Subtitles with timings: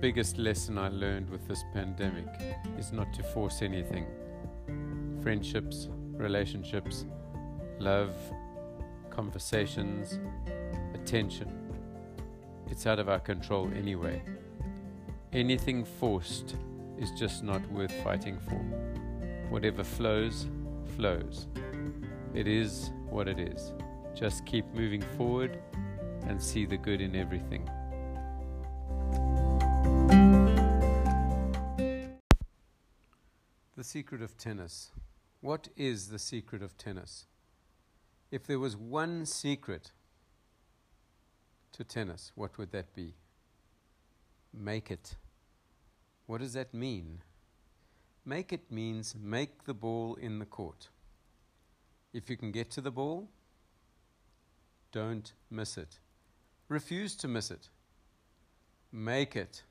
[0.00, 2.26] biggest lesson I learned with this pandemic
[2.78, 4.06] is not to force anything.
[5.22, 7.04] Friendships, relationships,
[7.78, 8.14] love,
[9.10, 10.18] conversations,
[10.94, 11.52] attention.
[12.70, 14.22] It's out of our control anyway.
[15.34, 16.56] Anything forced
[16.98, 18.56] is just not worth fighting for.
[19.50, 20.46] Whatever flows,
[20.96, 21.46] flows.
[22.32, 23.74] It is what it is.
[24.14, 25.58] Just keep moving forward
[26.26, 27.68] and see the good in everything.
[33.80, 34.90] The secret of tennis.
[35.40, 37.24] What is the secret of tennis?
[38.30, 39.92] If there was one secret
[41.72, 43.14] to tennis, what would that be?
[44.52, 45.16] Make it.
[46.26, 47.22] What does that mean?
[48.26, 50.90] Make it means make the ball in the court.
[52.12, 53.30] If you can get to the ball,
[54.92, 56.00] don't miss it.
[56.68, 57.70] Refuse to miss it.
[58.92, 59.62] Make it.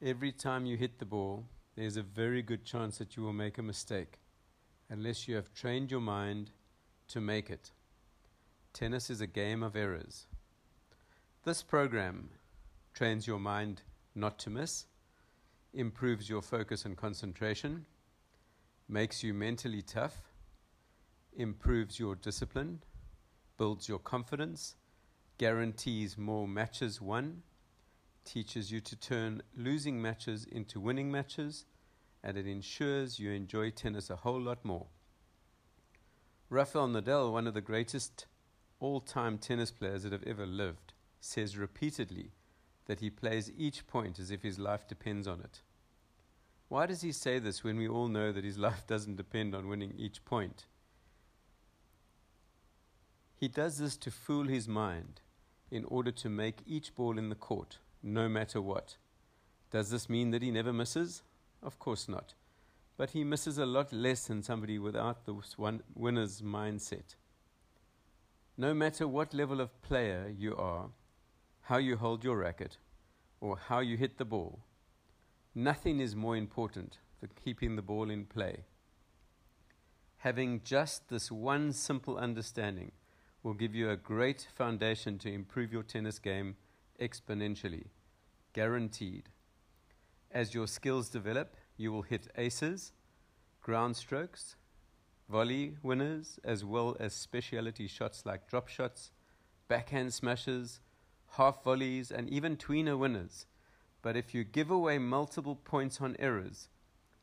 [0.00, 3.58] Every time you hit the ball, there's a very good chance that you will make
[3.58, 4.20] a mistake
[4.88, 6.52] unless you have trained your mind
[7.08, 7.72] to make it.
[8.72, 10.28] Tennis is a game of errors.
[11.44, 12.28] This program
[12.94, 13.82] trains your mind
[14.14, 14.86] not to miss,
[15.74, 17.84] improves your focus and concentration,
[18.88, 20.22] makes you mentally tough,
[21.36, 22.84] improves your discipline,
[23.56, 24.76] builds your confidence,
[25.38, 27.42] guarantees more matches won
[28.28, 31.64] teaches you to turn losing matches into winning matches,
[32.22, 34.86] and it ensures you enjoy tennis a whole lot more.
[36.50, 38.26] Rafael Nadal, one of the greatest
[38.80, 42.32] all time tennis players that have ever lived, says repeatedly
[42.84, 45.62] that he plays each point as if his life depends on it.
[46.68, 49.68] Why does he say this when we all know that his life doesn't depend on
[49.68, 50.66] winning each point?
[53.34, 55.22] He does this to fool his mind
[55.70, 58.96] in order to make each ball in the court no matter what.
[59.70, 61.22] Does this mean that he never misses?
[61.62, 62.34] Of course not.
[62.96, 67.14] But he misses a lot less than somebody without the one winner's mindset.
[68.56, 70.90] No matter what level of player you are,
[71.62, 72.78] how you hold your racket,
[73.40, 74.60] or how you hit the ball,
[75.54, 78.64] nothing is more important than keeping the ball in play.
[80.18, 82.90] Having just this one simple understanding
[83.42, 86.56] will give you a great foundation to improve your tennis game
[87.00, 87.86] exponentially.
[88.52, 89.28] Guaranteed.
[90.30, 92.92] As your skills develop, you will hit aces,
[93.62, 94.56] ground strokes,
[95.28, 99.10] volley winners, as well as specialty shots like drop shots,
[99.68, 100.80] backhand smashes,
[101.32, 103.46] half volleys, and even tweener winners.
[104.02, 106.68] But if you give away multiple points on errors,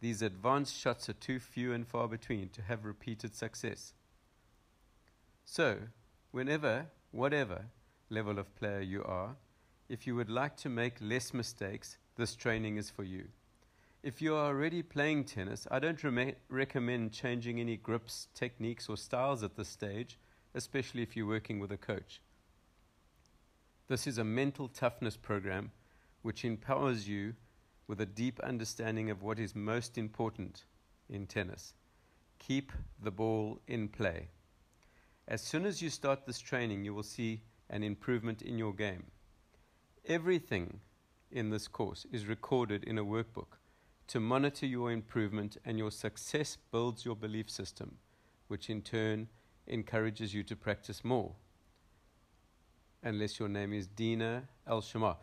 [0.02, 3.94] these advanced shots are too few and far between to have repeated success.
[5.46, 5.78] So,
[6.32, 7.66] whenever, whatever
[8.10, 9.36] level of player you are,
[9.88, 13.26] if you would like to make less mistakes, this training is for you.
[14.02, 18.98] If you are already playing tennis, I don't re- recommend changing any grips, techniques, or
[18.98, 20.20] styles at this stage,
[20.54, 22.22] especially if you're working with a coach.
[23.88, 25.72] This is a mental toughness program
[26.22, 27.36] which empowers you
[27.88, 30.64] with a deep understanding of what is most important
[31.10, 31.74] in tennis.
[32.40, 32.72] Keep
[33.04, 34.30] the ball in play.
[35.28, 39.04] As soon as you start this training, you will see an improvement in your game.
[40.08, 40.82] Everything
[41.32, 43.58] in this course is recorded in a workbook
[44.08, 47.98] to monitor your improvement, and your success builds your belief system,
[48.48, 49.28] which in turn
[49.66, 51.32] encourages you to practice more.
[53.02, 55.18] Unless your name is Dina Al Shamar.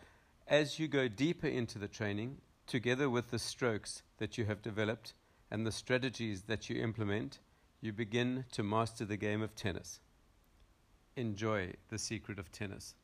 [0.48, 5.14] As you go deeper into the training, together with the strokes that you have developed
[5.48, 7.38] and the strategies that you implement,
[7.80, 10.00] you begin to master the game of tennis.
[11.14, 12.96] Enjoy the secret of tennis.